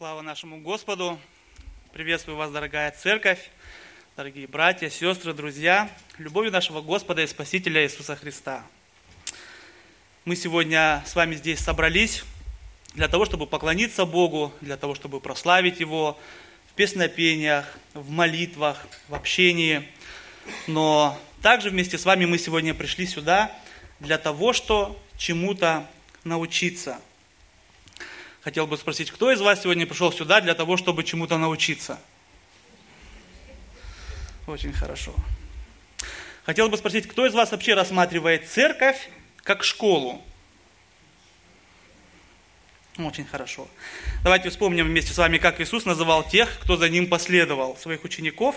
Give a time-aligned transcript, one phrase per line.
[0.00, 1.20] Слава нашему Господу!
[1.92, 3.50] Приветствую вас, дорогая церковь,
[4.16, 8.64] дорогие братья, сестры, друзья, любовью нашего Господа и Спасителя Иисуса Христа.
[10.24, 12.24] Мы сегодня с вами здесь собрались
[12.94, 16.18] для того, чтобы поклониться Богу, для того, чтобы прославить Его
[16.70, 19.86] в песнопениях, в молитвах, в общении.
[20.66, 23.54] Но также вместе с вами мы сегодня пришли сюда
[23.98, 25.86] для того, что чему-то
[26.24, 27.02] научиться–
[28.42, 31.98] хотел бы спросить, кто из вас сегодня пришел сюда для того, чтобы чему-то научиться?
[34.46, 35.14] Очень хорошо.
[36.44, 39.08] Хотел бы спросить, кто из вас вообще рассматривает церковь
[39.42, 40.22] как школу?
[42.98, 43.68] Очень хорошо.
[44.24, 47.76] Давайте вспомним вместе с вами, как Иисус называл тех, кто за ним последовал.
[47.76, 48.56] Своих учеников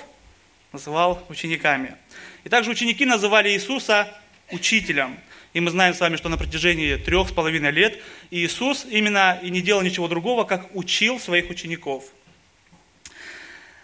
[0.71, 1.95] называл учениками.
[2.43, 4.07] И также ученики называли Иисуса
[4.51, 5.17] учителем.
[5.53, 9.51] И мы знаем с вами, что на протяжении трех с половиной лет Иисус именно и
[9.51, 12.05] не делал ничего другого, как учил своих учеников.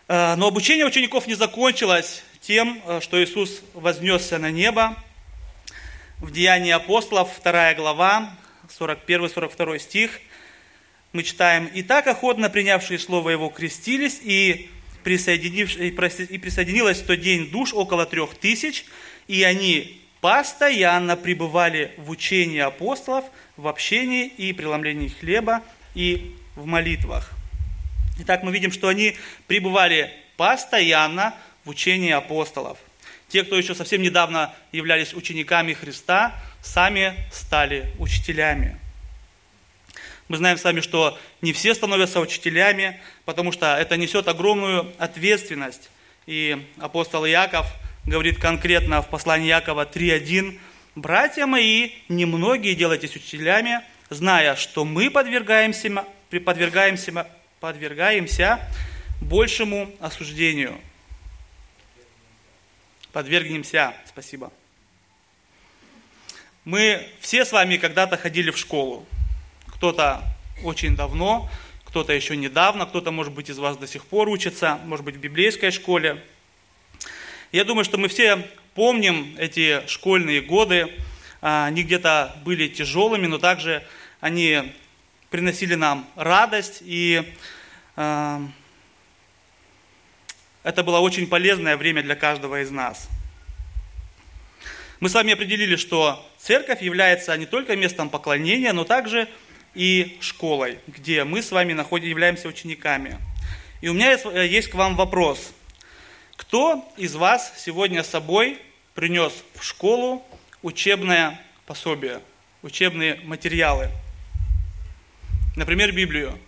[0.08, 4.96] Э, но обучение учеников не закончилось тем, э, что Иисус вознесся на небо.
[6.18, 8.36] В Деянии апостолов, 2 глава,
[8.68, 10.20] 41-42 стих,
[11.14, 14.70] мы читаем, «И так охотно принявшие Слово Его крестились, и,
[15.06, 18.86] и присоединилось в тот день душ около трех тысяч,
[19.28, 23.26] и они постоянно пребывали в учении апостолов,
[23.58, 25.64] в общении и преломлении хлеба
[25.96, 27.32] и в молитвах.
[28.20, 29.16] Итак, мы видим, что они
[29.48, 32.78] пребывали постоянно в учении апостолов.
[33.30, 38.78] Те, кто еще совсем недавно являлись учениками Христа, сами стали учителями.
[40.28, 45.90] Мы знаем с вами, что не все становятся учителями, потому что это несет огромную ответственность.
[46.26, 47.68] И апостол Яков–
[48.10, 50.60] говорит конкретно в послании Якова 3.1,
[50.96, 56.06] «Братья мои, немногие делайтесь учителями, зная, что мы подвергаемся,
[56.44, 57.28] подвергаемся,
[57.60, 58.60] подвергаемся
[59.22, 60.78] большему осуждению».
[63.12, 64.52] Подвергнемся, спасибо.
[66.64, 69.06] Мы все с вами когда-то ходили в школу.
[69.68, 70.22] Кто-то
[70.64, 71.50] очень давно,
[71.86, 75.20] кто-то еще недавно, кто-то, может быть, из вас до сих пор учится, может быть, в
[75.20, 76.24] библейской школе–
[77.52, 80.94] я думаю, что мы все помним эти школьные годы.
[81.42, 83.84] А, они где-то были тяжелыми, но также
[84.20, 84.72] они
[85.32, 86.80] приносили нам радость.
[86.82, 87.24] И
[87.96, 88.42] а,
[90.64, 93.08] это было очень полезное время для каждого из нас.
[95.00, 99.28] Мы с вами определили, что церковь является не только местом поклонения, но также
[99.74, 103.18] и школой, где мы с вами находим, являемся учениками.
[103.82, 105.54] И у меня есть, э, есть к вам вопрос–
[106.40, 108.60] кто из вас сегодня с собой
[108.96, 110.26] принес в школу
[110.62, 112.22] учебное пособие,
[112.62, 113.90] учебные материалы?
[115.58, 116.40] Например, Библию.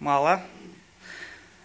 [0.00, 0.42] Мало.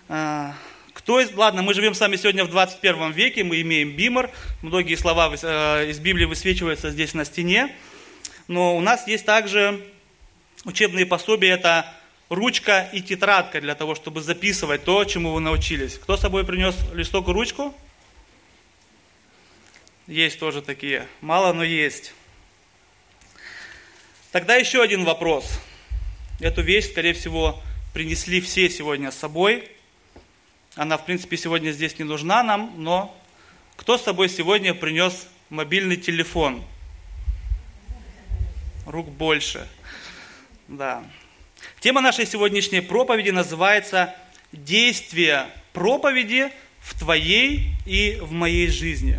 [0.07, 0.55] А,
[0.93, 1.33] кто из...
[1.33, 4.31] Ладно, мы живем с вами сегодня в 21 веке, мы имеем бимор,
[4.61, 7.75] многие слова э, из Библии высвечиваются здесь на стене,
[8.47, 9.85] но у нас есть также
[10.63, 11.93] учебные пособия, это
[12.31, 15.97] ручка и тетрадка для того, чтобы записывать то, чему вы научились.
[15.97, 17.75] Кто с собой принес листок и ручку?
[20.07, 21.07] Есть тоже такие.
[21.19, 22.13] Мало, но есть.
[24.31, 25.59] Тогда еще один вопрос.
[26.39, 27.61] Эту вещь, скорее всего,
[27.93, 29.69] принесли все сегодня с собой.
[30.75, 33.13] Она, в принципе, сегодня здесь не нужна нам, но
[33.75, 36.63] кто с собой сегодня принес мобильный телефон?
[38.85, 39.67] Рук больше.
[40.69, 41.03] Да.
[41.79, 44.13] Тема нашей сегодняшней проповеди называется
[44.51, 49.17] «Действие проповеди в твоей и в моей жизни».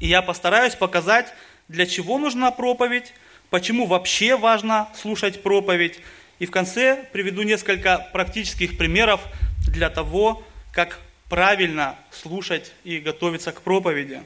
[0.00, 1.32] И я постараюсь показать,
[1.68, 3.14] для чего нужна проповедь,
[3.50, 6.00] почему вообще важно слушать проповедь.
[6.38, 9.22] И в конце приведу несколько практических примеров
[9.66, 14.22] для того, как правильно слушать и готовиться к проповеди.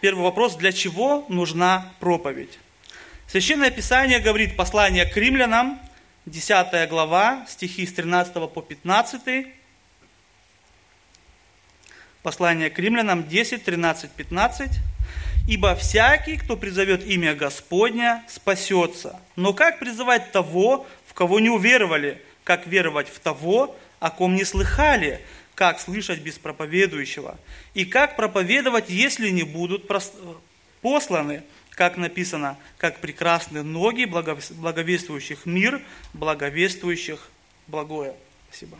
[0.00, 2.58] Первый вопрос, для чего нужна проповедь?
[3.32, 5.80] Священное Писание говорит, послание к римлянам,
[6.26, 9.46] 10 глава, стихи с 13 по 15.
[12.22, 14.70] Послание к римлянам 10, 13, 15.
[15.48, 19.18] «Ибо всякий, кто призовет имя Господня, спасется.
[19.34, 22.20] Но как призывать того, в кого не уверовали?
[22.44, 25.22] Как веровать в того, о ком не слыхали?
[25.54, 27.38] Как слышать без проповедующего?
[27.72, 29.88] И как проповедовать, если не будут
[30.82, 35.82] посланы?» Как написано, как прекрасны ноги благовествующих мир,
[36.12, 37.30] благовествующих
[37.66, 38.14] благое.
[38.48, 38.78] Спасибо.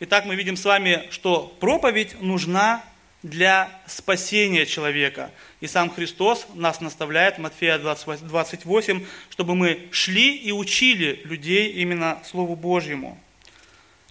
[0.00, 2.82] Итак, мы видим с вами, что проповедь нужна
[3.22, 5.30] для спасения человека.
[5.60, 12.56] И сам Христос нас наставляет, Матфея 28, чтобы мы шли и учили людей именно Слову
[12.56, 13.18] Божьему.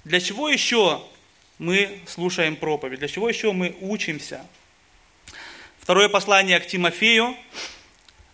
[0.04, 1.04] Для чего еще
[1.58, 3.00] мы слушаем проповедь?
[3.00, 4.46] Для чего еще мы учимся?
[5.82, 7.36] Второе послание к Тимофею,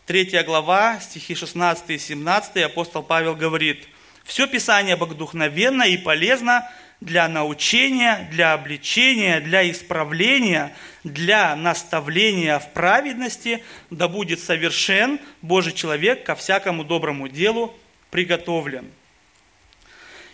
[0.07, 3.87] 3 глава, стихи 16 и 17, апостол Павел говорит,
[4.25, 6.69] «Все Писание богодухновенно и полезно
[6.99, 16.25] для научения, для обличения, для исправления, для наставления в праведности, да будет совершен Божий человек
[16.25, 17.73] ко всякому доброму делу
[18.11, 18.91] приготовлен».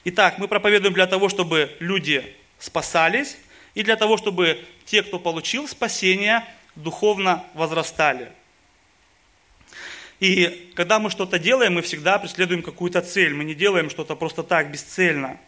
[0.05, 3.37] Итак, мы проповедуем для того, чтобы люди спасались,
[3.75, 6.43] и для того, чтобы те, кто получил спасение,
[6.75, 8.31] духовно возрастали.
[10.19, 13.33] И когда мы что-то делаем, мы всегда преследуем какую-то цель.
[13.33, 15.39] Мы не делаем что-то просто так, бесцельно.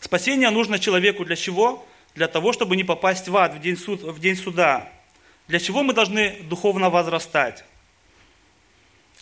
[0.00, 1.86] Спасение нужно человеку для чего?
[2.14, 4.90] Для того, чтобы не попасть в ад в день, суд, в день суда.
[5.48, 7.64] Для чего мы должны духовно возрастать?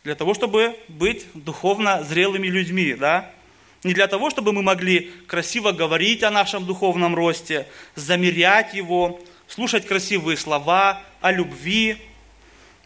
[0.04, 3.30] Для того, чтобы быть духовно зрелыми людьми, да?
[3.82, 7.66] Не для того, чтобы мы могли красиво говорить о нашем духовном росте,
[7.96, 11.96] замерять его, слушать красивые слова о любви.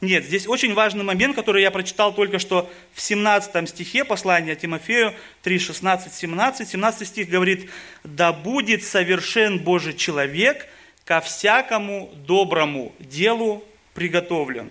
[0.01, 5.13] Нет, здесь очень важный момент, который я прочитал только что в 17 стихе послания Тимофею
[5.43, 6.69] 3, 16, 17.
[6.69, 7.69] 17 стих говорит,
[8.05, 10.69] «Да будет совершен Божий человек,
[11.05, 14.71] ко всякому доброму делу приготовлен».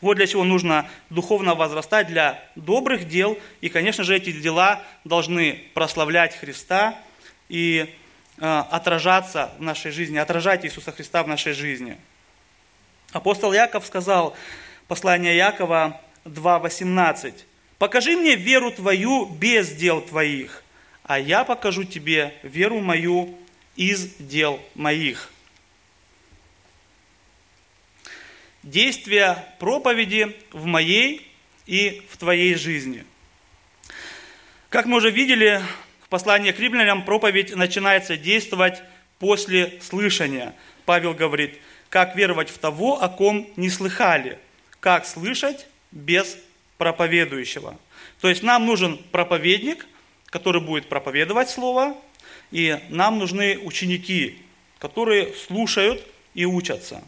[0.00, 3.36] Вот для чего нужно духовно возрастать для добрых дел.
[3.60, 6.96] И, конечно же, эти дела должны прославлять Христа
[7.48, 7.92] и
[8.38, 11.98] отражаться в нашей жизни, отражать Иисуса Христа в нашей жизни.
[13.12, 14.36] Апостол Яков сказал,
[14.88, 17.34] послание Якова 2.18,
[17.78, 20.64] «Покажи мне веру твою без дел твоих,
[21.04, 23.38] а я покажу тебе веру мою
[23.76, 25.30] из дел моих».
[28.62, 31.30] Действия проповеди в моей
[31.66, 33.04] и в твоей жизни.
[34.70, 35.62] Как мы уже видели,
[36.14, 38.84] послании к римлянам проповедь начинается действовать
[39.18, 40.54] после слышания.
[40.84, 41.58] Павел говорит,
[41.88, 44.38] как веровать в того, о ком не слыхали,
[44.78, 46.38] как слышать без
[46.78, 47.76] проповедующего.
[48.20, 49.88] То есть нам нужен проповедник,
[50.26, 51.96] который будет проповедовать Слово,
[52.52, 54.38] и нам нужны ученики,
[54.78, 56.00] которые слушают
[56.34, 57.02] и учатся.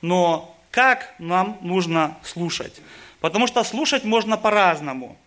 [0.00, 2.80] Но как нам нужно слушать?
[3.20, 5.18] Потому что слушать можно по-разному.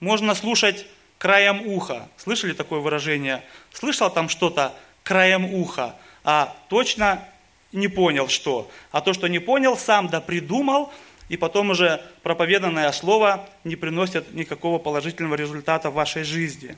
[0.00, 0.86] Можно слушать
[1.18, 2.08] краем уха.
[2.16, 3.44] Слышали такое выражение?
[3.72, 7.24] Слышал там что-то краем уха, а точно
[7.72, 8.70] не понял, что.
[8.90, 10.92] А то, что не понял, сам да придумал,
[11.28, 16.76] и потом уже проповеданное слово не приносит никакого положительного результата в вашей жизни.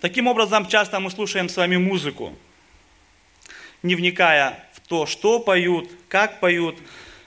[0.00, 2.36] Таким образом, часто мы слушаем с вами музыку,
[3.82, 6.76] не вникая в то, что поют, как поют,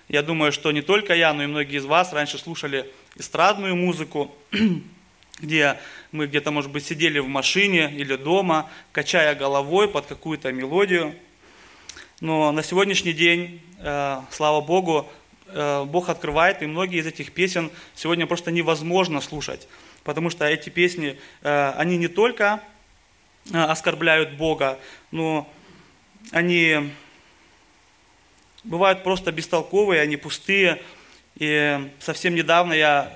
[0.10, 4.36] я думаю, что не только я, но и многие из вас раньше слушали эстрадную музыку,
[5.40, 5.80] где
[6.12, 11.14] мы где-то, может быть, сидели в машине или дома, качая головой под какую-то мелодию.
[12.22, 15.08] Но на сегодняшний день, э, слава Богу,
[15.46, 19.68] э, Бог открывает, и многие из этих песен сегодня просто невозможно слушать,
[20.04, 22.64] потому что эти песни, э, они не только
[23.54, 24.80] оскорбляют Бога,
[25.12, 25.48] но
[26.32, 26.92] они
[28.64, 30.82] бывают просто бестолковые, они пустые.
[31.38, 33.14] И совсем недавно я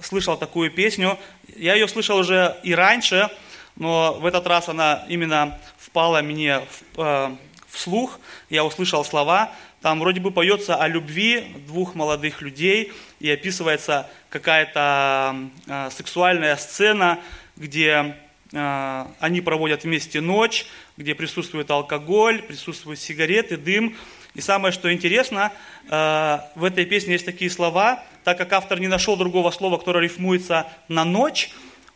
[0.00, 1.18] слышал такую песню.
[1.56, 3.30] Я ее слышал уже и раньше,
[3.76, 6.60] но в этот раз она именно впала мне
[6.94, 7.36] в, э,
[7.68, 8.18] в слух.
[8.50, 9.52] Я услышал слова.
[9.80, 17.18] Там вроде бы поется о любви двух молодых людей и описывается какая-то э, сексуальная сцена,
[17.56, 18.16] где
[18.52, 20.66] э, они проводят вместе ночь,
[20.96, 23.96] где присутствует алкоголь, присутствуют сигареты, дым.
[24.34, 25.52] И самое, что интересно,
[25.88, 30.04] э, в этой песне есть такие слова, так как автор не нашел другого слова, которое
[30.04, 31.50] рифмуется на ночь,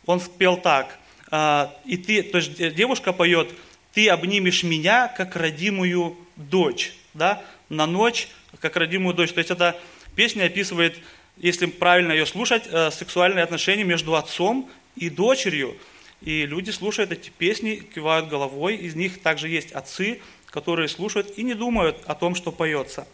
[0.05, 0.97] он спел так.
[1.31, 3.49] Э, и ты, то есть девушка поет,
[3.93, 8.27] ты обнимешь меня, как родимую дочь, да, на ночь,
[8.59, 9.31] как родимую дочь.
[9.31, 9.75] То есть эта
[10.15, 10.95] песня описывает,
[11.37, 15.75] если правильно ее слушать, э, сексуальные отношения между отцом и дочерью.
[16.21, 20.19] И люди слушают эти песни, кивают головой, из них также есть отцы,
[20.57, 23.07] которые слушают и не думают о том, что поется.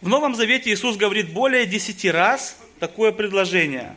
[0.00, 3.94] В Новом Завете Иисус говорит более десяти раз такое предложение.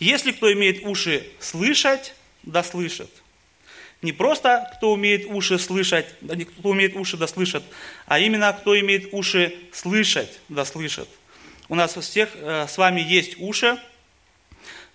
[0.00, 3.10] Если кто имеет уши слышать, да слышит.
[4.02, 6.06] Не просто кто умеет уши слышать,
[6.58, 7.62] кто умеет уши да слышит,
[8.06, 11.08] а именно кто имеет уши слышать да слышит.
[11.68, 13.80] У нас у всех э, с вами есть уши.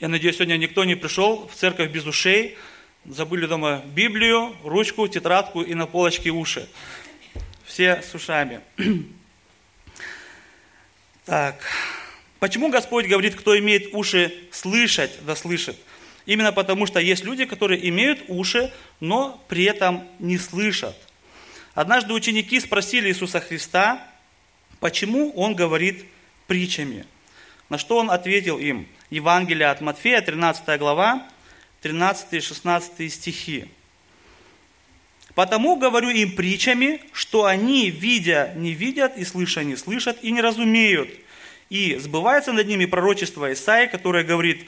[0.02, 2.58] Я надеюсь, сегодня никто не пришел в церковь без ушей.
[3.06, 6.68] Забыли дома Библию, ручку, тетрадку и на полочке уши.
[7.66, 8.62] Все с ушами.
[11.24, 11.64] Так.
[12.40, 15.78] Почему Господь говорит, кто имеет уши слышать, да слышит?
[16.26, 20.98] Именно потому, что есть люди, которые имеют уши, но при этом не слышат.
[21.76, 24.06] Однажды ученики спросили Иисуса Христа,
[24.80, 26.06] почему Он говорит
[26.48, 27.06] притчами.
[27.70, 28.88] На что Он ответил им?
[29.12, 31.28] Евангелие от Матфея, 13 глава,
[31.82, 33.66] 13 и 16 стихи.
[35.36, 40.42] «Потому говорю им притчами, что они, видя, не видят, и слыша, не слышат, и не
[40.42, 41.10] разумеют.
[41.70, 44.68] И сбывается над ними пророчество Исаи, которое говорит,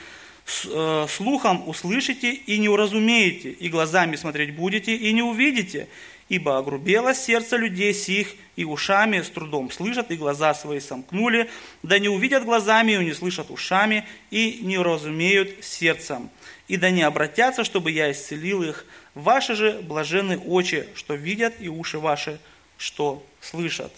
[0.66, 5.88] Э, слухом услышите и не уразумеете, и глазами смотреть будете и не увидите,
[6.28, 11.50] ибо огрубело сердце людей сих, и ушами с трудом слышат, и глаза свои сомкнули,
[11.82, 16.30] да не увидят глазами, и не слышат ушами, и не уразумеют сердцем,
[16.74, 18.86] и да не обратятся, чтобы я исцелил их.
[19.14, 22.40] Ваши же блаженны очи, что видят, и уши ваши,
[22.78, 23.94] что слышат.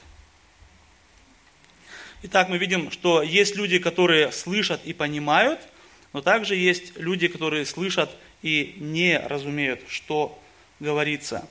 [2.24, 5.60] Итак, мы видим, что есть люди, которые слышат и понимают–
[6.16, 8.10] но также есть люди, которые слышат
[8.42, 10.42] и не разумеют, что
[10.80, 11.46] говорится.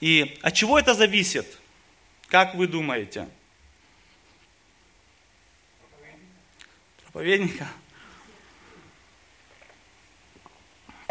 [0.00, 1.58] И от чего это зависит?
[2.28, 3.28] Как вы думаете?
[7.02, 7.68] Проповедника.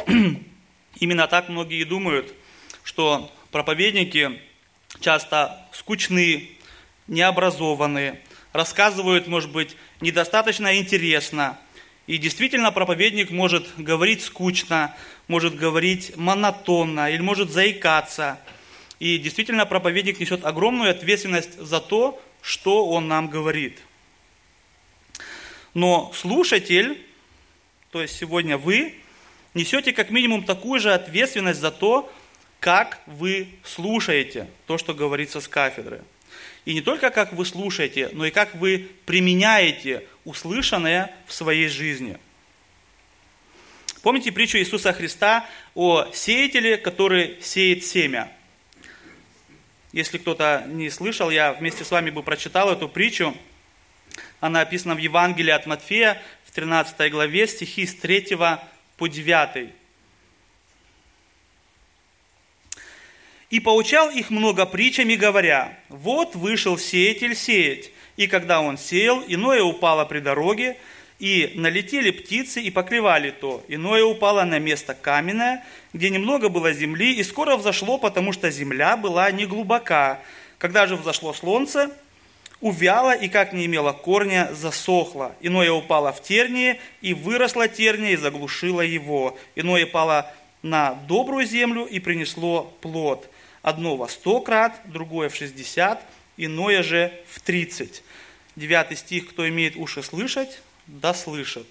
[0.99, 2.33] Именно так многие думают,
[2.83, 4.39] что проповедники
[4.99, 6.49] часто скучны,
[7.07, 8.21] необразованные,
[8.53, 11.57] рассказывают, может быть, недостаточно интересно,
[12.07, 14.95] и действительно проповедник может говорить скучно,
[15.27, 18.39] может говорить монотонно или может заикаться.
[18.99, 23.79] И действительно проповедник несет огромную ответственность за то, что он нам говорит.
[25.73, 27.03] Но слушатель,
[27.91, 28.95] то есть сегодня вы,
[29.55, 32.11] несете как минимум такую же ответственность за то,
[32.59, 36.01] как вы слушаете то, что говорится с кафедры.
[36.65, 42.17] И не только как вы слушаете, но и как вы применяете услышанное в своей жизни.
[44.01, 48.31] Помните притчу Иисуса Христа о сеятеле, который сеет семя?
[49.91, 53.35] Если кто-то не слышал, я вместе с вами бы прочитал эту притчу.
[54.39, 58.37] Она описана в Евангелии от Матфея в 13 главе, стихи с 3
[58.97, 59.69] по 9.
[63.49, 69.61] И поучал их много притчами, говоря, вот вышел сеятель сеять, и когда он сеял, иное
[69.61, 70.77] упало при дороге,
[71.19, 73.63] и налетели птицы и поклевали то.
[73.67, 78.97] Иное упало на место каменное, где немного было земли, и скоро взошло, потому что земля
[78.97, 80.19] была не глубока.
[80.57, 81.95] Когда же взошло солнце,
[82.61, 85.35] увяло и, как не имело корня, засохло.
[85.41, 89.37] Иное упало в тернии, и выросло терния, и заглушило его.
[89.55, 90.31] Иное упало
[90.61, 93.29] на добрую землю и принесло плод.
[93.61, 96.01] Одно во сто крат, другое в шестьдесят,
[96.37, 98.03] иное же в тридцать.
[98.55, 101.67] Девятый стих, кто имеет уши слышать, да слышит.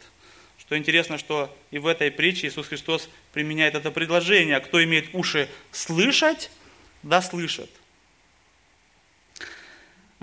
[0.59, 4.61] Что интересно, что и в этой притче Иисус Христос применяет это предложение.
[4.61, 6.51] Кто имеет уши слышать,
[7.03, 7.71] да слышит.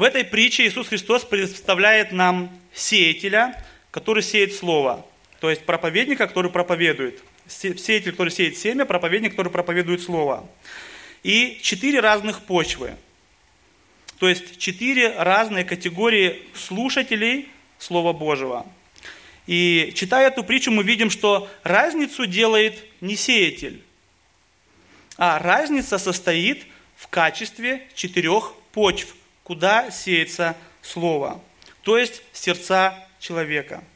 [0.02, 5.06] В этой притче Иисус Христос представляет нам сеятеля, который сеет слово.
[5.40, 7.22] То есть проповедника, который проповедует.
[7.48, 10.50] Сеятель, который сеет семя, проповедник, который проповедует слово
[11.22, 12.96] и четыре разных почвы.
[14.18, 18.66] То есть четыре разные категории слушателей Слова Божьего.
[19.46, 23.84] И читая эту притчу, мы видим, что разницу делает не сеятель,
[25.18, 26.66] а разница состоит
[26.96, 31.40] в качестве четырех почв, куда сеется Слово,
[31.84, 33.84] то есть сердца человека–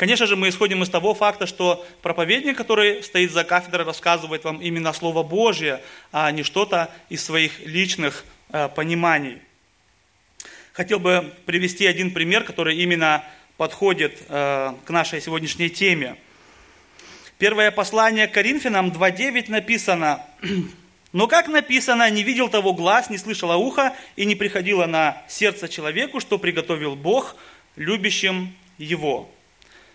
[0.00, 4.56] Конечно же, мы исходим из того факта, что проповедник, который стоит за кафедрой, рассказывает вам
[4.62, 9.42] именно Слово Божье, а не что-то из своих личных э, пониманий.
[10.72, 13.26] Хотел бы привести один пример, который именно
[13.58, 16.16] подходит э, к нашей сегодняшней теме.
[17.36, 20.24] Первое послание Коринфянам 2.9 написано,
[21.12, 25.68] «Но как написано, не видел того глаз, не слышало ухо, и не приходило на сердце
[25.68, 27.36] человеку, что приготовил Бог
[27.76, 29.30] любящим его».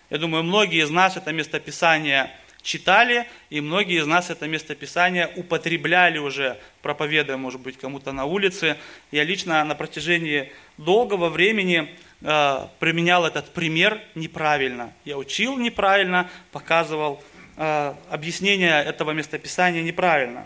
[0.09, 2.29] Я думаю, многие из нас это местописание
[2.61, 8.77] читали, и многие из нас это местописание употребляли уже, проповедуя, может быть, кому-то на улице.
[9.11, 14.93] Я лично на протяжении долгого времени э, применял этот пример неправильно.
[15.05, 17.23] Я учил неправильно, показывал
[17.55, 20.45] э, объяснение этого местописания неправильно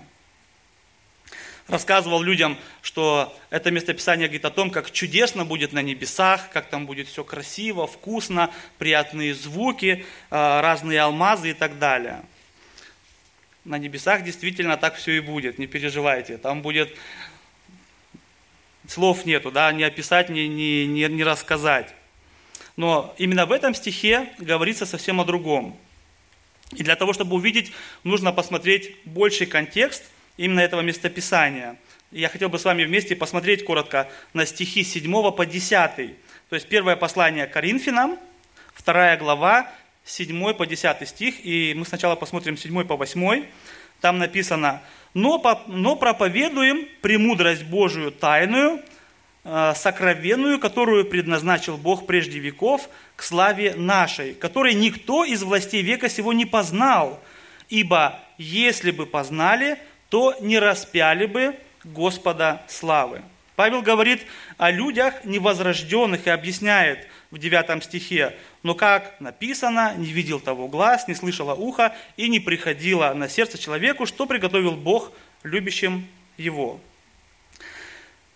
[1.70, 6.86] рассказывал людям, что это местописание говорит о том, как чудесно будет на небесах, как там
[6.86, 12.24] будет все красиво, вкусно, приятные звуки, э, разные алмазы и так далее.
[13.66, 16.38] на небесах действительно так все и будет, не переживайте.
[16.38, 16.96] Там будет,
[18.88, 21.94] слов нету, да, не описать, не, не, не, не рассказать.
[22.78, 25.78] Но именно в этом стихе говорится совсем о другом.
[26.72, 27.72] И для того, чтобы увидеть,
[28.04, 30.04] нужно посмотреть больший контекст
[30.40, 31.76] именно этого местописания.
[32.12, 35.96] Я хотел бы с вами вместе посмотреть коротко на стихи 7 по 10.
[36.50, 38.18] То есть первое послание Коринфянам,
[38.74, 39.70] вторая глава,
[40.06, 41.46] 7 по 10 стих.
[41.46, 43.46] И мы сначала посмотрим 7 по 8.
[44.00, 44.82] Там написано,
[45.14, 48.82] но, но проповедуем премудрость Божию тайную,
[49.44, 56.08] э, сокровенную, которую предназначил Бог прежде веков, к славе нашей, которой никто из властей века
[56.08, 57.22] сего не познал,
[57.68, 59.78] ибо если бы познали,
[60.10, 63.22] то не распяли бы Господа славы.
[63.56, 64.26] Павел говорит
[64.58, 71.08] о людях невозрожденных и объясняет в 9 стихе, но как написано, не видел того глаз,
[71.08, 75.12] не слышало ухо и не приходило на сердце человеку, что приготовил Бог
[75.44, 76.80] любящим его.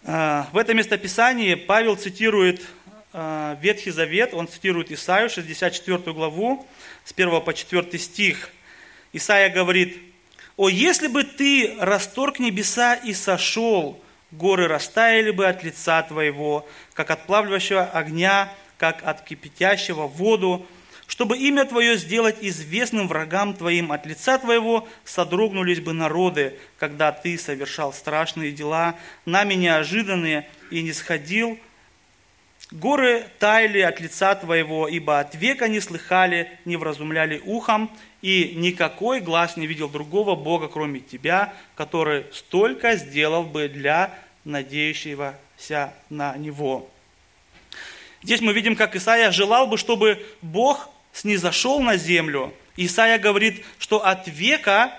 [0.06, 2.62] А, в этом местописании Павел цитирует
[3.14, 6.68] а, Ветхий Завет, он цитирует Исаию, 64 главу,
[7.06, 8.50] с 1 по 4 стих.
[9.14, 10.13] Исаия говорит,
[10.56, 14.00] «О, если бы ты расторг небеса и сошел,
[14.32, 20.66] горы растаяли бы от лица твоего, как от плавающего огня, как от кипятящего воду,
[21.08, 27.38] чтобы имя Твое сделать известным врагам Твоим от лица Твоего, содрогнулись бы народы, когда Ты
[27.38, 28.96] совершал страшные дела,
[29.26, 31.60] нами неожиданные, и не сходил.
[32.72, 37.92] Горы таяли от лица Твоего, ибо от века не слыхали, не вразумляли ухом,
[38.24, 45.94] и никакой глаз не видел другого Бога, кроме Тебя, который столько сделал бы для надеющегося
[46.10, 46.90] на Него.
[48.24, 52.54] Здесь мы видим, как Исаия желал бы, чтобы Бог снизошел на землю.
[52.78, 54.98] Исаия говорит, что от века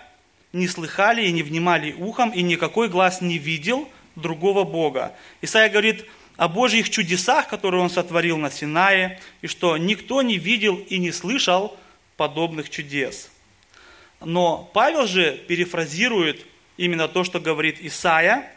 [0.52, 5.14] не слыхали и не внимали ухом, и никакой глаз не видел другого Бога.
[5.40, 6.04] Исаия говорит
[6.36, 11.10] о Божьих чудесах, которые Он сотворил на Синае, и что никто не видел и не
[11.10, 11.74] слышал
[12.16, 13.30] подобных чудес.
[14.20, 16.44] Но Павел же перефразирует
[16.76, 18.50] именно то, что говорит Исаия.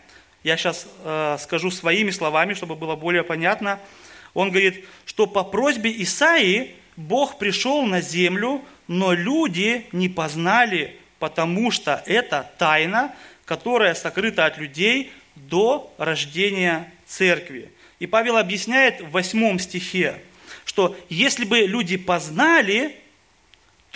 [0.44, 3.80] Я сейчас э, скажу своими словами, чтобы было более понятно–
[4.38, 11.72] он говорит, что по просьбе Исаии Бог пришел на землю, но люди не познали, потому
[11.72, 13.16] что это тайна,
[13.46, 17.72] которая сокрыта от людей до рождения церкви.
[17.98, 20.22] И Павел объясняет в восьмом стихе,
[20.66, 22.96] что если бы люди познали,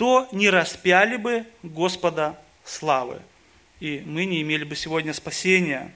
[0.02, 3.20] то не распяли бы Господа славы.
[3.78, 5.92] И мы не имели бы сегодня спасения.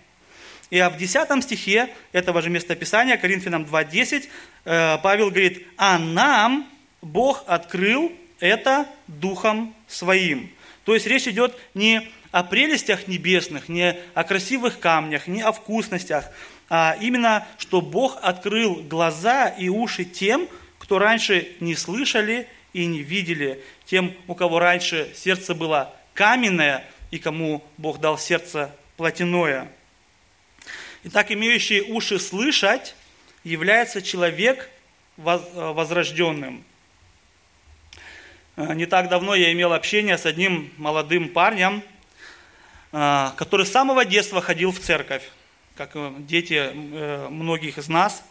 [0.70, 4.28] И а в 10 стихе этого же местописания, Коринфянам 2.10,
[4.64, 6.70] э, Павел говорит, а нам
[7.02, 10.52] Бог открыл это Духом Своим.
[10.84, 16.30] То есть речь идет не о прелестях небесных, не о красивых камнях, не о вкусностях,
[16.68, 23.02] а именно, что Бог открыл глаза и уши тем, кто раньше не слышали и не
[23.02, 29.72] видели, тем, у кого раньше сердце было каменное и кому Бог дал сердце плотяное.
[31.04, 32.94] Итак, имеющий уши слышать
[33.44, 34.68] является человек
[35.16, 36.64] возрожденным.
[38.56, 41.82] Э, не так давно я имел общение с одним молодым парнем,
[42.92, 45.22] э, который с самого детства ходил в церковь,
[45.76, 45.92] как
[46.26, 48.22] дети э, многих из нас.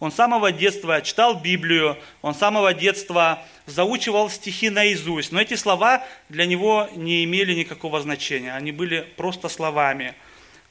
[0.00, 5.32] Он с самого детства читал Библию, он с самого детства заучивал стихи наизусть.
[5.32, 10.14] Но эти слова для него не имели никакого значения, они были просто словами–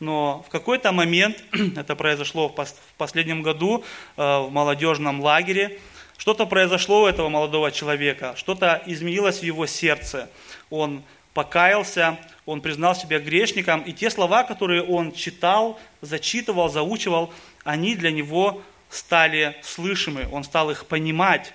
[0.03, 1.41] но в какой-то момент,
[1.77, 2.65] это произошло в
[2.97, 3.85] последнем году
[4.17, 5.79] э, в молодежном лагере,
[6.17, 10.29] что-то произошло у этого молодого человека, что-то изменилось в его сердце.
[10.69, 17.33] Он покаялся, он признал себя грешником, и те слова, которые он читал, зачитывал, заучивал,
[17.63, 18.61] они для него
[18.93, 21.53] стали слышимы, он стал их понимать,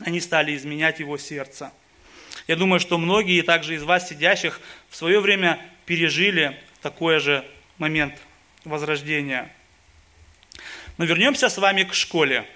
[0.00, 1.72] они стали изменять его сердце.
[2.48, 7.44] Я думаю, что многие также из вас, сидящих, в свое время пережили такое же
[7.78, 8.14] момент
[8.64, 9.52] возрождения.
[10.98, 12.46] Но вернемся с вами к школе.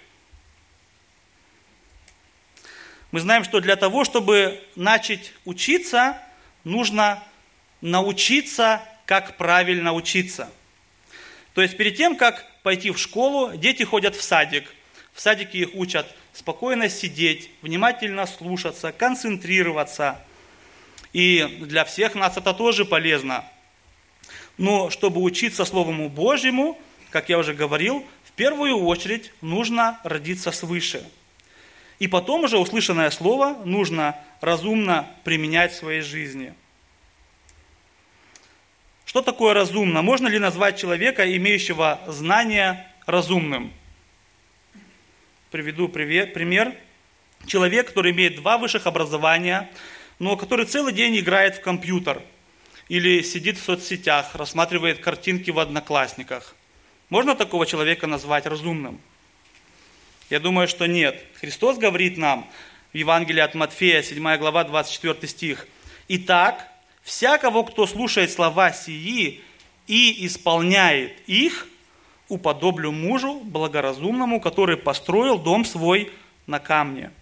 [3.12, 6.20] Мы знаем, что для того, чтобы начать учиться,
[6.64, 7.22] нужно
[7.80, 10.50] научиться, как правильно учиться.
[11.54, 14.64] То есть перед тем, как пойти в школу, дети ходят в садик.
[15.12, 20.20] В садике их учат спокойно сидеть, внимательно слушаться, концентрироваться.
[21.12, 23.44] И для всех нас это тоже полезно.
[24.58, 26.76] Но чтобы учиться Словому Божьему,
[27.10, 31.08] как я уже говорил, в первую очередь нужно родиться свыше.
[32.00, 36.52] И потом уже услышанное Слово нужно разумно применять в своей жизни.
[39.06, 40.02] Что такое разумно?
[40.02, 43.72] Можно ли назвать человека, имеющего знания, разумным?
[45.52, 46.74] Приведу пример.
[47.46, 49.70] Человек, который имеет два высших образования,
[50.18, 52.20] но который целый день играет в компьютер
[52.88, 56.56] или сидит в соцсетях, рассматривает картинки в одноклассниках.
[57.08, 59.00] Можно такого человека назвать разумным?
[60.30, 61.24] Я думаю, что нет.
[61.40, 62.50] Христос говорит нам
[62.92, 65.68] в Евангелии от Матфея, 7 глава, 24 стих.
[66.08, 66.68] «Итак,
[67.06, 69.40] всякого, кто слушает слова сии
[69.86, 71.68] и исполняет их,
[72.28, 76.12] уподоблю мужу благоразумному, который построил дом свой
[76.46, 77.12] на камне».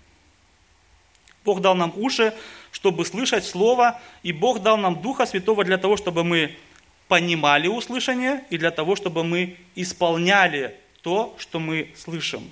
[1.44, 2.32] Бог дал нам уши,
[2.72, 6.56] чтобы слышать Слово, и Бог дал нам Духа Святого для того, чтобы мы
[7.06, 12.50] понимали услышание, и для того, чтобы мы исполняли то, что мы слышим.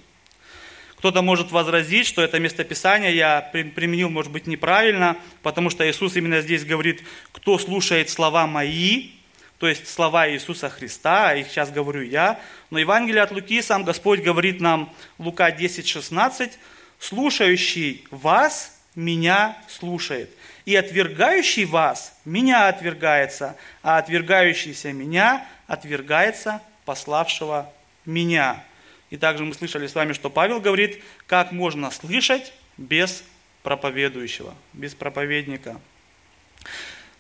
[1.03, 6.41] Кто-то может возразить, что это местописание я применил, может быть, неправильно, потому что Иисус именно
[6.43, 9.11] здесь говорит, кто слушает слова мои,
[9.59, 12.39] то есть слова Иисуса Христа, а их сейчас говорю я.
[12.71, 16.57] Но Евангелие от Луки, сам Господь говорит нам, Лука 10, 16,
[17.01, 20.31] «Слушающий вас, меня слушает,
[20.67, 27.69] и отвергающий вас, меня отвергается, а отвергающийся меня отвергается пославшего
[28.07, 28.63] меня».
[29.13, 33.25] И также мы слышали с вами, что Павел говорит, как можно слышать без
[33.63, 35.79] проповедующего, без проповедника.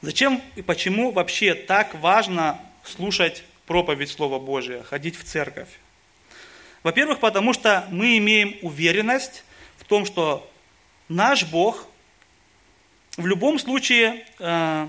[0.00, 5.68] Зачем и почему вообще так важно слушать проповедь Слова Божия, ходить в церковь?
[6.82, 9.44] Во-первых, потому что мы имеем уверенность
[9.76, 10.50] в том, что
[11.10, 11.86] наш Бог
[13.18, 14.88] в любом случае э,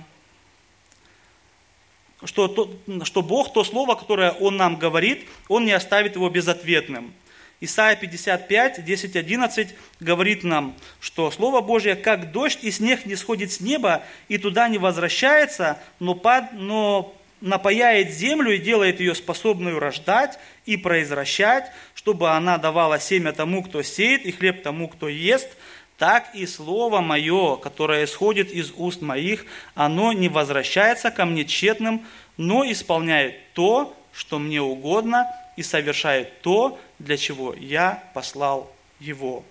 [2.26, 2.70] что, то,
[3.04, 7.14] что Бог, то слово, которое Он нам говорит, Он не оставит его безответным.
[7.62, 13.54] Исайя 55, 10, 11 говорит нам, что Слово Божье, как дождь и снег не сходит
[13.54, 19.80] с неба и туда не возвращается, но, под, но напаяет землю и делает ее способную
[19.80, 25.50] рождать и произвращать, чтобы она давала семя тому, кто сеет, и хлеб тому, кто ест,
[25.98, 32.06] так и слово мое, которое исходит из уст моих, оно не возвращается ко мне тщетным,
[32.38, 39.44] но исполняет то, что мне угодно, и совершает то, для чего я послал его.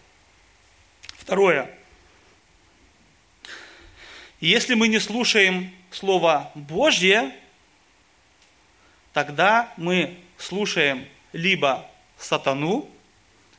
[1.16, 1.70] Второе.
[4.40, 7.32] Если мы не слушаем Слово Божье,
[9.12, 11.86] тогда мы слушаем либо
[12.18, 12.88] сатану,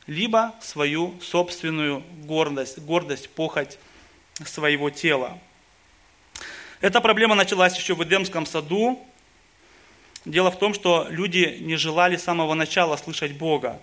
[0.07, 3.77] либо свою собственную гордость, гордость, похоть
[4.45, 5.39] своего тела.
[6.81, 8.99] Эта проблема началась еще в Эдемском саду.
[10.25, 13.79] Дело в том, что люди не желали с самого начала слышать Бога,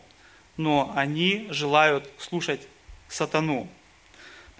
[0.57, 2.61] но они желают слушать
[3.09, 3.69] сатану.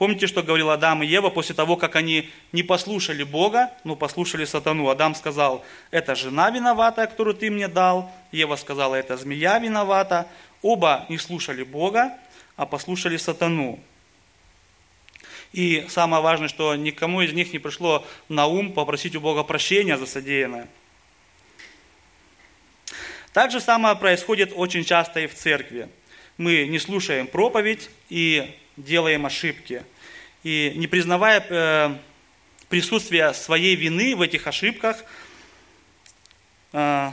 [0.01, 4.47] Помните, что говорил Адам и Ева после того, как они не послушали Бога, но послушали
[4.47, 4.89] сатану?
[4.89, 8.11] Адам сказал, это жена виновата, которую ты мне дал.
[8.33, 10.27] Ева сказала, это змея виновата.
[10.63, 12.17] Оба не слушали Бога,
[12.57, 13.81] а послушали сатану.
[15.53, 19.97] И самое важное, что никому из них не пришло на ум попросить у Бога прощения
[19.97, 20.69] за содеянное.
[23.33, 25.89] Так же самое происходит очень часто и в церкви.
[26.37, 29.85] Мы не слушаем проповедь и делаем ошибки.
[30.43, 31.97] И не признавая э,
[32.69, 35.05] присутствия своей вины в этих ошибках,
[36.73, 37.11] э,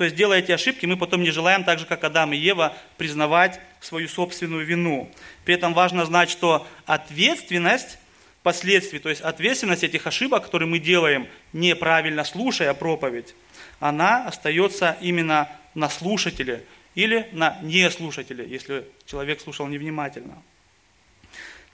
[0.00, 2.74] то есть, делая эти ошибки, мы потом не желаем, так же, как Адам и Ева,
[2.96, 5.10] признавать свою собственную вину.
[5.44, 7.98] При этом важно знать, что ответственность
[8.42, 13.34] последствий, то есть ответственность этих ошибок, которые мы делаем, неправильно слушая проповедь,
[13.78, 20.42] она остается именно на слушателе или на неслушателе, если человек слушал невнимательно.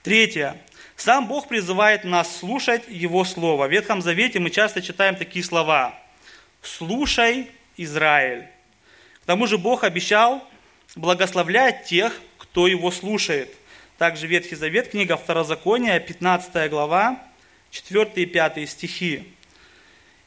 [0.03, 0.61] Третье.
[0.97, 3.67] Сам Бог призывает нас слушать Его Слово.
[3.67, 5.97] В Ветхом Завете мы часто читаем такие слова.
[6.61, 8.47] «Слушай Израиль.
[9.21, 10.43] К тому же Бог обещал
[10.95, 13.53] благословлять тех, кто его слушает.
[13.97, 17.21] Также Ветхий Завет, книга Второзакония, 15 глава,
[17.71, 19.33] 4 и 5 стихи.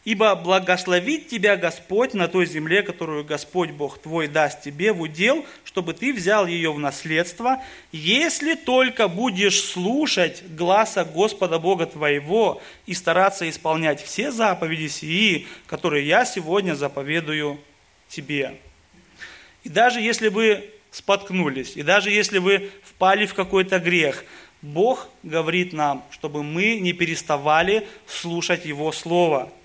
[0.03, 5.45] Ибо благословит тебя Господь на той земле, которую Господь Бог твой даст тебе в удел,
[5.63, 12.95] чтобы ты взял ее в наследство, если только будешь слушать гласа Господа Бога твоего и
[12.95, 17.61] стараться исполнять все заповеди сии, которые я сегодня заповедую
[18.09, 18.59] тебе.
[19.65, 24.25] И даже если вы споткнулись, и даже если вы впали в какой-то грех,
[24.63, 29.53] Бог говорит нам, чтобы мы не переставали слушать Его Слово–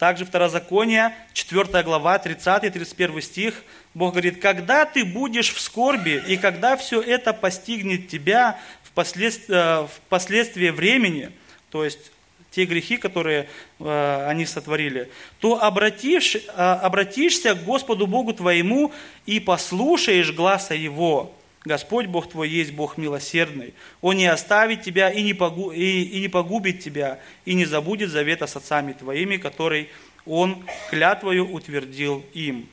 [0.00, 6.78] также Второзаконие, 4 глава, 30-31 стих, Бог говорит, когда ты будешь в скорби, и когда
[6.78, 8.58] все это постигнет тебя
[8.96, 11.30] э, впоследствии времени,
[11.70, 12.12] то есть
[12.50, 18.92] те грехи, которые э, они сотворили, то обратишь, э, обратишься к Господу Богу твоему
[19.26, 21.30] и послушаешь гласа Его.
[21.64, 23.74] Господь Бог твой есть Бог милосердный.
[24.00, 28.10] Он не оставит тебя и не, погу, и, и не погубит тебя, и не забудет
[28.10, 29.90] завета с отцами твоими, который
[30.24, 32.66] Он клятвою утвердил им.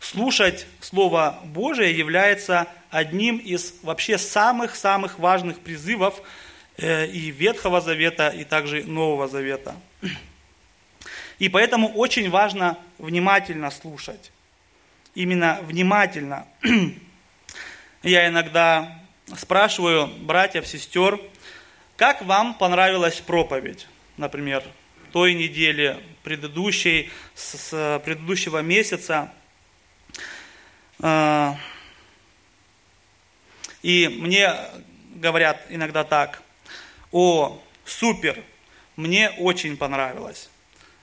[0.00, 6.22] Слушать Слово Божие является одним из вообще самых-самых важных призывов
[6.78, 9.76] э, и Ветхого Завета, и также Нового Завета.
[11.38, 14.32] И поэтому очень важно внимательно слушать.
[15.14, 16.46] Именно внимательно.
[18.02, 18.98] Я иногда
[19.36, 21.20] спрашиваю братьев, сестер,
[21.96, 24.64] как вам понравилась проповедь, например,
[25.12, 29.32] той недели, предыдущей, с предыдущего месяца.
[31.00, 31.58] А,
[33.82, 34.54] и мне
[35.16, 36.42] говорят иногда так,
[37.10, 38.42] о, супер,
[38.96, 40.48] мне очень понравилось.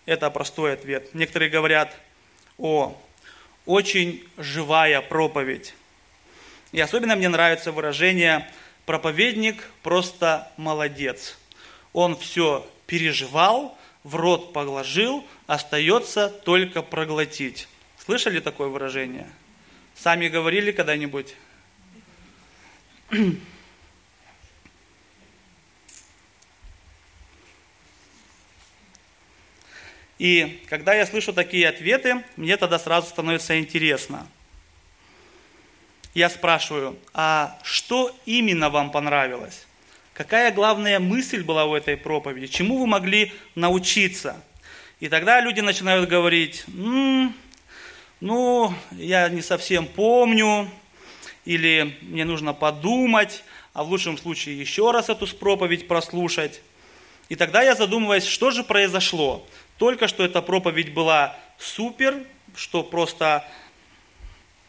[0.08, 1.14] Это простой ответ.
[1.14, 1.96] Некоторые говорят,
[2.58, 3.00] о,
[3.70, 5.76] очень живая проповедь.
[6.72, 8.50] И особенно мне нравится выражение
[8.88, 11.38] «проповедник просто молодец».
[11.94, 17.68] Он все переживал, в рот положил, остается только проглотить.
[18.04, 19.30] Слышали такое выражение?
[19.96, 21.36] Сами говорили когда-нибудь?
[30.20, 34.28] И когда я слышу такие ответы, мне тогда сразу становится интересно.
[36.14, 39.66] Я спрашиваю, а что именно вам понравилось?
[40.14, 42.48] Какая главная мысль была у этой проповеди?
[42.48, 44.44] Чему вы могли научиться?
[45.00, 47.34] И тогда люди начинают говорить, м-м,
[48.20, 50.70] ну, я не совсем помню,
[51.46, 56.60] или мне нужно подумать, а в лучшем случае еще раз эту проповедь прослушать.
[57.30, 59.48] И тогда я задумываюсь, что же произошло.
[59.80, 62.24] Только что эта проповедь была супер,
[62.56, 63.48] что просто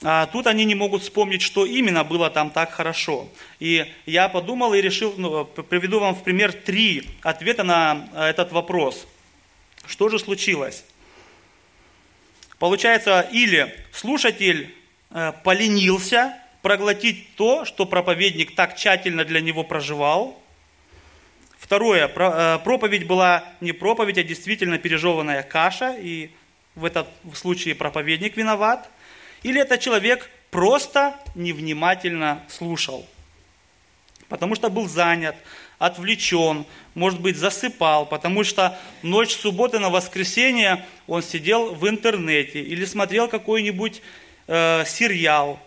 [0.03, 3.29] а тут они не могут вспомнить, что именно было там так хорошо.
[3.59, 9.07] И я подумал и решил, ну, приведу вам в пример три ответа на этот вопрос.
[9.87, 10.85] Что же случилось?
[12.59, 14.75] Получается, или слушатель
[15.11, 20.39] э, поленился проглотить то, что проповедник так тщательно для него проживал.
[21.71, 26.31] Второе, э, проповедь была не проповедь, а действительно пережеванная каша, и
[26.75, 28.89] в этом случае проповедник виноват.
[29.45, 33.07] Или этот человек просто невнимательно слушал,
[34.29, 35.37] потому что был занят,
[35.79, 42.85] отвлечен, может быть, засыпал, потому что ночь субботы на воскресенье он сидел в интернете или
[42.85, 44.03] смотрел какой-нибудь
[44.49, 45.61] э, сериал.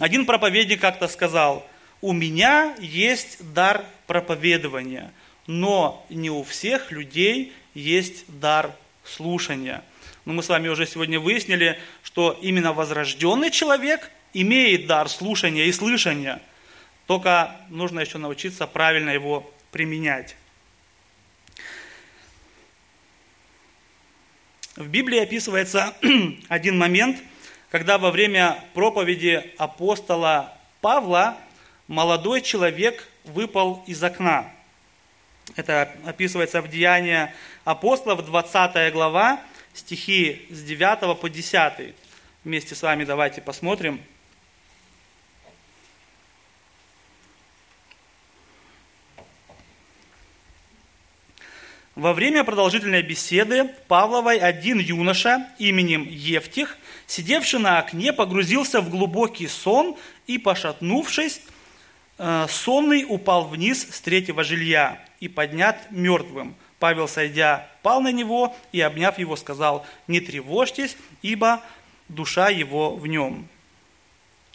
[0.00, 1.64] Один проповедник как-то сказал,
[2.06, 5.12] у меня есть дар проповедования,
[5.46, 8.72] но не у всех людей есть дар
[9.04, 9.82] слушания.
[10.24, 15.72] Но мы с вами уже сегодня выяснили, что именно возрожденный человек имеет дар слушания и
[15.72, 16.40] слышания–
[17.06, 20.36] только нужно еще научиться правильно его применять.
[24.74, 25.94] В Библии описывается
[26.48, 27.18] один момент,
[27.70, 31.38] когда во время проповеди апостола Павла
[31.88, 34.50] молодой человек выпал из окна.
[35.54, 37.32] Это описывается в Деянии
[37.64, 39.40] апостолов, 20 глава,
[39.74, 41.94] стихи с 9 по 10.
[42.44, 44.00] Вместе с вами давайте посмотрим.
[51.94, 59.48] Во время продолжительной беседы Павловой один юноша именем Евтих, сидевший на окне, погрузился в глубокий
[59.48, 59.96] сон
[60.26, 61.40] и, пошатнувшись,
[62.18, 66.54] сонный упал вниз с третьего жилья и поднят мертвым.
[66.78, 71.62] Павел, сойдя, пал на него и, обняв его, сказал, «Не тревожьтесь, ибо
[72.08, 73.48] душа его в нем».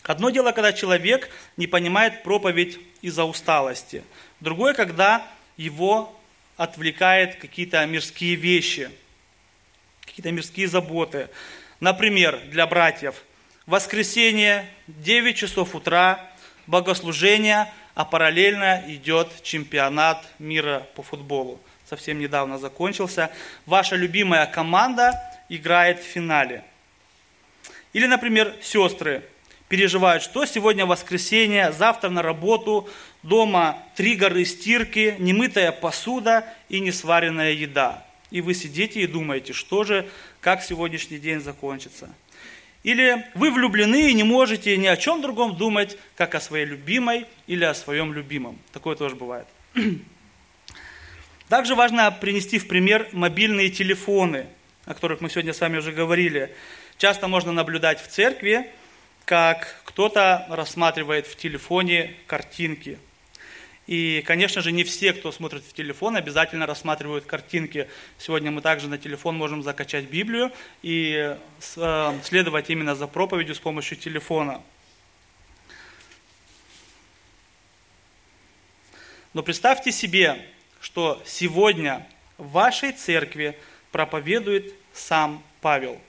[0.04, 4.04] Одно дело, когда человек не понимает проповедь из-за усталости.
[4.39, 6.15] Другое, когда его
[6.58, 8.89] отвлекает какие-то мирские вещи,
[10.06, 11.30] какие-то мирские заботы.
[11.80, 13.24] Например, для братьев,
[13.65, 16.30] воскресенье, 9 часов утра,
[16.67, 21.60] богослужение, а параллельно идет чемпионат мира по футболу.
[21.89, 23.32] Совсем недавно закончился.
[23.65, 25.13] Ваша любимая команда
[25.50, 26.63] играет в финале.
[27.93, 29.24] Или, например, сестры
[29.67, 32.89] переживают, что сегодня воскресенье, завтра на работу,
[33.24, 38.06] дома три горы стирки, немытая посуда и несваренная еда.
[38.32, 42.10] И вы сидите и думаете, что же, как сегодняшний день закончится.
[42.83, 47.27] Или вы влюблены и не можете ни о чем другом думать, как о своей любимой
[47.47, 48.57] или о своем любимом.
[48.71, 49.47] Такое тоже бывает.
[51.47, 54.47] Также важно принести в пример мобильные телефоны,
[54.85, 56.55] о которых мы сегодня с вами уже говорили.
[56.97, 58.67] Часто можно наблюдать в церкви,
[59.25, 62.97] как кто-то рассматривает в телефоне картинки–
[63.87, 67.89] и, конечно же, не все, кто смотрит в телефон, обязательно рассматривают картинки.
[68.17, 70.51] Сегодня мы также на телефон можем закачать Библию
[70.83, 71.35] и
[71.75, 74.61] э, следовать именно за проповедью с помощью телефона.
[79.33, 80.45] Но представьте себе,
[80.79, 82.05] что сегодня
[82.37, 83.57] в вашей церкви
[83.91, 85.99] проповедует сам Павел.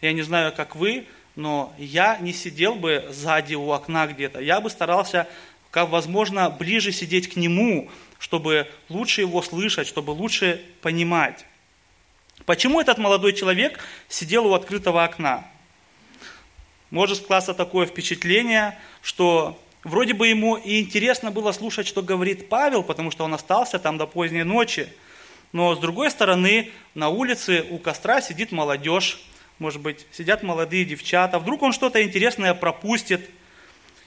[0.00, 1.06] Я не знаю, как вы,
[1.38, 4.40] но я не сидел бы сзади у окна где-то.
[4.40, 5.28] Я бы старался
[5.70, 11.44] как возможно ближе сидеть к Нему, чтобы лучше Его слышать, чтобы лучше понимать.
[12.46, 15.44] Почему этот молодой человек сидел у открытого окна?
[16.90, 22.82] Может скласться такое впечатление, что вроде бы ему и интересно было слушать, что говорит Павел,
[22.82, 24.88] потому что он остался там до поздней ночи.
[25.52, 29.20] Но с другой стороны, на улице у костра сидит молодежь,
[29.58, 31.38] может быть, сидят молодые девчата.
[31.38, 33.28] Вдруг он что-то интересное пропустит,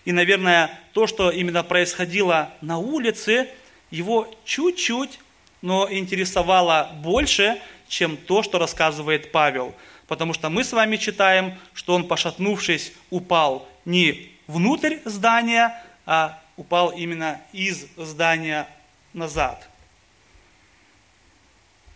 [0.06, 3.50] и, наверное, то, что именно происходило на улице,
[3.92, 5.20] его чуть-чуть,
[5.62, 9.76] но интересовало больше, чем то, что рассказывает Павел.
[10.08, 16.90] Потому что мы с вами читаем, что он, пошатнувшись, упал не внутрь здания, а упал
[16.90, 18.68] именно из здания
[19.14, 19.68] назад.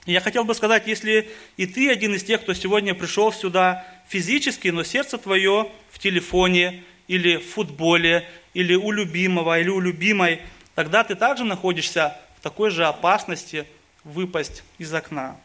[0.06, 4.68] я хотел бы сказать, если и ты один из тех, кто сегодня пришел сюда физически,
[4.68, 10.42] но сердце твое в телефоне, или в футболе, или у любимого, или у любимой,
[10.74, 13.66] тогда ты также находишься в такой же опасности
[14.04, 15.38] выпасть из окна.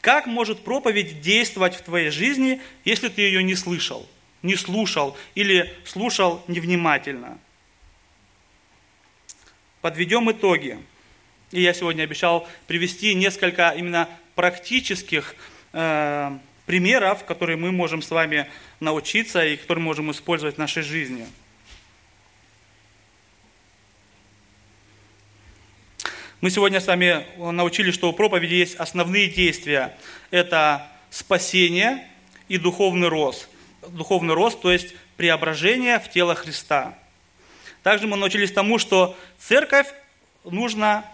[0.00, 4.08] Как может проповедь действовать в твоей жизни, если ты ее не слышал,
[4.42, 7.38] не слушал или слушал невнимательно?
[9.82, 10.78] Подведем итоги.
[11.50, 15.34] И я сегодня обещал привести несколько именно практических
[15.72, 18.46] э, примеров, которые мы можем с вами
[18.80, 21.26] научиться и которые можем использовать в нашей жизни.
[26.40, 29.94] Мы сегодня с вами научились, что у проповеди есть основные действия.
[30.30, 32.08] Это спасение
[32.48, 33.48] и духовный рост.
[33.88, 36.98] Духовный рост, то есть преображение в тело Христа.
[37.82, 39.88] Также мы научились тому, что церковь
[40.44, 41.04] нужно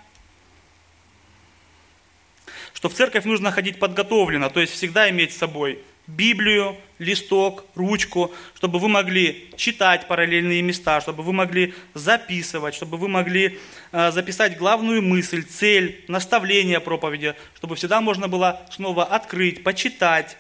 [2.73, 8.33] что в церковь нужно ходить подготовленно, то есть всегда иметь с собой Библию, листок, ручку,
[8.55, 13.59] чтобы вы могли читать параллельные места, чтобы вы могли записывать, чтобы вы могли
[13.93, 20.37] э, записать главную мысль, цель, наставление проповеди, чтобы всегда можно было снова открыть, почитать,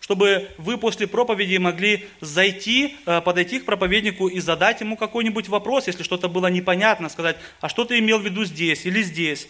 [0.00, 5.86] чтобы вы после проповеди могли зайти, э, подойти к проповеднику и задать ему какой-нибудь вопрос,
[5.86, 9.48] если что-то было непонятно, сказать, а что ты имел в виду здесь или здесь.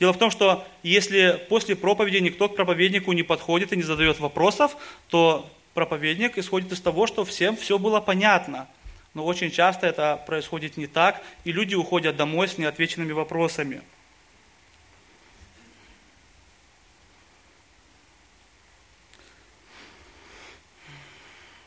[0.00, 4.18] Дело в том, что если после проповеди никто к проповеднику не подходит и не задает
[4.18, 4.74] вопросов,
[5.08, 8.66] то проповедник исходит из того, что всем все было понятно.
[9.12, 13.82] Но очень часто это происходит не так, и люди уходят домой с неотвеченными вопросами.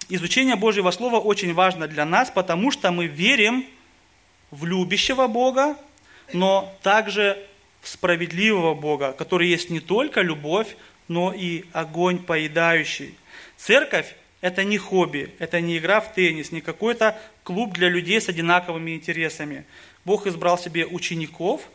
[0.09, 3.65] Изучение Божьего Слова очень важно для нас, потому что мы верим
[4.49, 5.77] в любящего Бога,
[6.33, 7.47] но также
[7.83, 10.75] справедливого Бога, который есть не только любовь,
[11.07, 13.15] но и огонь поедающий.
[13.57, 18.29] Церковь– это не хобби, это не игра в теннис, не какой-то клуб для людей с
[18.29, 19.65] одинаковыми интересами.
[20.05, 21.69] Бог избрал себе учеников,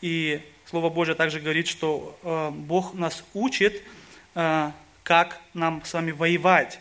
[0.00, 3.82] и Слово Божье также говорит, что э, Бог нас учит,
[4.34, 4.70] э,
[5.02, 6.78] как нам с вами воевать.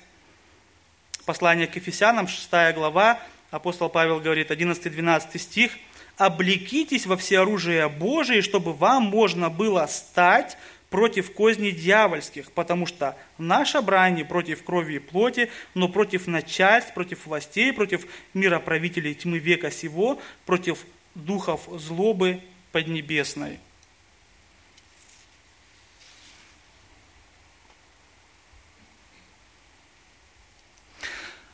[1.26, 5.72] Послание к Ефесянам, 6 глава, апостол Павел говорит, 11-12 стих–
[6.17, 10.58] облекитесь во всеоружие Божие, чтобы вам можно было стать
[10.89, 16.93] против козней дьявольских, потому что наша брань не против крови и плоти, но против начальств,
[16.93, 22.41] против властей, против мироправителей тьмы века сего, против духов злобы
[22.72, 23.59] поднебесной.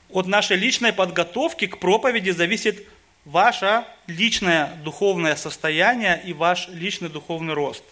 [0.09, 2.88] От нашей личной подготовки к проповеди зависит
[3.26, 7.84] ваше личное духовное состояние и ваш личный духовный рост.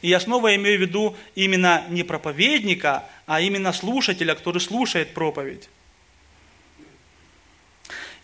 [0.00, 5.68] И я снова имею в виду именно не проповедника, а именно слушателя, который слушает проповедь.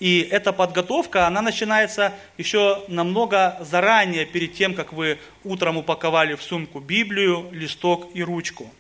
[0.01, 6.43] И эта подготовка, она начинается еще намного заранее, перед тем, как вы утром упаковали в
[6.43, 8.73] сумку Библию, листок и ручку.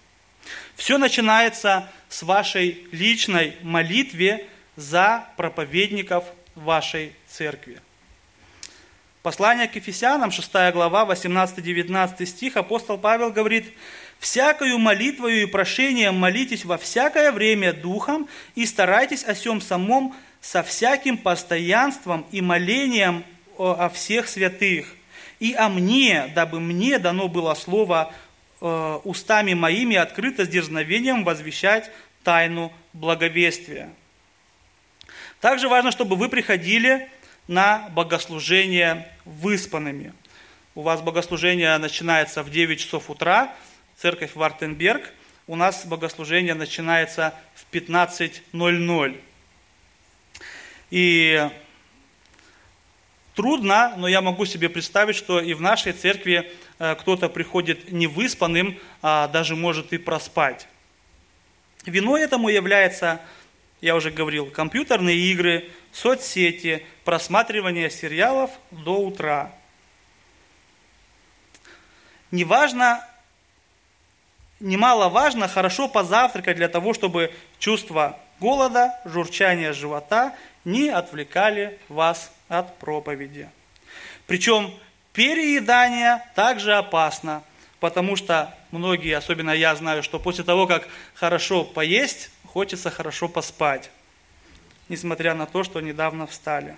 [0.76, 6.24] Все начинается с вашей личной молитве за проповедников
[6.58, 7.80] вашей церкви.
[9.22, 13.66] Послание к Ефесянам, 6 глава, 18-19 стих, апостол Павел говорит,
[14.18, 20.62] «Всякою молитвою и прошением молитесь во всякое время Духом и старайтесь о всем самом со
[20.62, 23.24] всяким постоянством и молением
[23.58, 24.94] о всех святых,
[25.40, 28.12] и о мне, дабы мне дано было слово
[28.60, 31.90] э, устами моими открыто с дерзновением возвещать
[32.22, 33.90] тайну благовестия».
[35.40, 37.08] Также важно, чтобы вы приходили
[37.46, 40.12] на богослужение выспанными.
[40.74, 43.54] У вас богослужение начинается в 9 часов утра,
[43.96, 45.12] церковь Вартенберг.
[45.46, 49.20] У нас богослужение начинается в 15.00.
[50.90, 51.50] И
[53.34, 58.78] трудно, но я могу себе представить, что и в нашей церкви э, кто-то приходит невыспанным,
[59.02, 60.66] а даже может и проспать.
[61.86, 63.20] Виной этому является
[63.80, 69.52] я уже говорил, компьютерные игры, соцсети, просматривание сериалов до утра.
[72.30, 73.06] Неважно,
[74.60, 83.48] немаловажно хорошо позавтракать для того, чтобы чувство голода, журчание живота не отвлекали вас от проповеди.
[84.26, 84.74] Причем
[85.12, 87.42] переедание также опасно,
[87.80, 93.90] потому что многие, особенно я знаю, что после того, как хорошо поесть, хочется хорошо поспать,
[94.88, 96.76] несмотря на то, что недавно встали.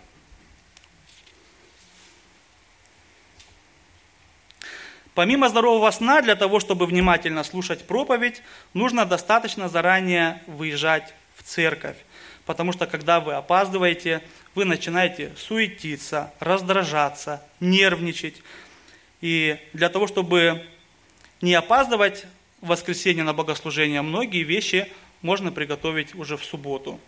[5.14, 8.42] Помимо здорового сна, для того, чтобы внимательно слушать проповедь,
[8.74, 11.96] нужно достаточно заранее выезжать в церковь.
[12.46, 14.22] Потому что когда вы опаздываете,
[14.54, 18.42] вы начинаете суетиться, раздражаться, нервничать.
[19.20, 20.66] И для того, чтобы
[21.40, 22.26] не опаздывать
[22.60, 24.90] в воскресенье на богослужение, многие вещи
[25.22, 27.00] можно приготовить уже в субботу.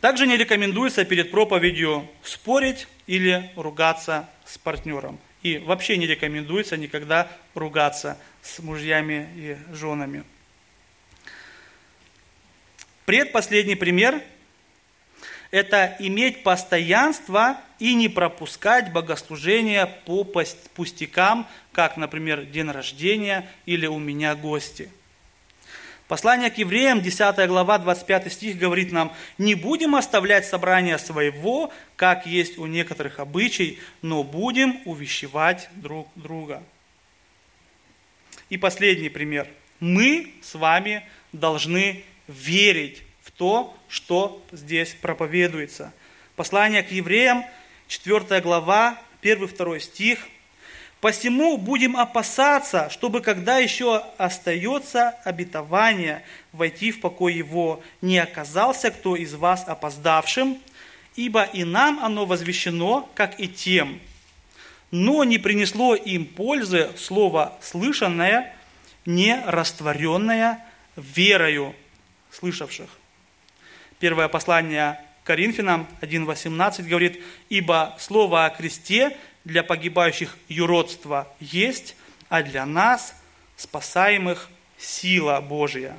[0.00, 5.18] Также не рекомендуется перед проповедью спорить или ругаться с партнером.
[5.42, 10.24] И вообще не рекомендуется никогда ругаться с мужьями и женами.
[13.06, 14.22] Предпоследний пример–
[15.50, 23.98] это иметь постоянство и не пропускать богослужения по пустякам, как, например, день рождения или у
[23.98, 24.90] меня гости–
[26.12, 32.26] Послание к евреям, 10 глава, 25 стих говорит нам, «Не будем оставлять собрание своего, как
[32.26, 36.62] есть у некоторых обычай, но будем увещевать друг друга».
[38.50, 39.48] И последний пример.
[39.80, 41.02] Мы с вами
[41.32, 45.94] должны верить в то, что здесь проповедуется.
[46.36, 47.42] Послание к евреям,
[47.88, 50.18] 4 глава, 1-2 стих–
[51.02, 56.22] Посему будем опасаться, чтобы когда еще остается обетование
[56.52, 60.60] войти в покой его, не оказался кто из вас опоздавшим,
[61.16, 63.98] ибо и нам оно возвещено, как и тем.
[64.92, 68.54] Но не принесло им пользы слово слышанное,
[69.04, 71.74] не растворенное верою
[72.30, 72.88] слышавших.
[73.98, 81.96] Первое послание Коринфянам 1.18 говорит, «Ибо слово о кресте для погибающих юродство есть,
[82.28, 83.14] а для нас,
[83.56, 85.96] спасаемых, сила Божья.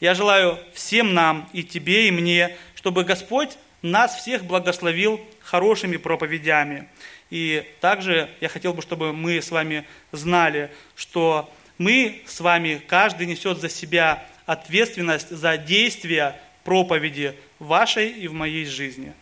[0.00, 6.88] Я желаю всем нам, и тебе, и мне, чтобы Господь нас всех благословил хорошими проповедями.
[7.30, 13.26] И также я хотел бы, чтобы мы с вами знали, что мы с вами, каждый
[13.26, 19.12] несет за себя ответственность за действия проповеди вашей и в моей жизни.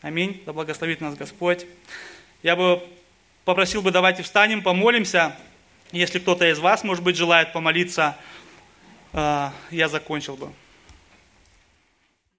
[0.00, 0.42] Аминь.
[0.46, 1.66] Да благословит нас Господь.
[2.42, 2.82] Я бы
[3.44, 5.36] попросил бы, давайте встанем, помолимся.
[5.90, 8.16] Если кто-то из вас, может быть, желает помолиться,
[9.12, 10.52] э, я закончил бы.